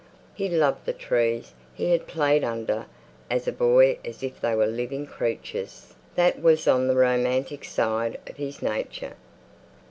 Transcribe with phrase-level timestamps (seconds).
[0.33, 2.87] He loved the trees he had played under
[3.29, 8.19] as a boy as if they were living creatures; that was on the romantic side
[8.25, 9.13] of his nature.